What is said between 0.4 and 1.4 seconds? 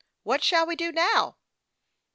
shall we do now?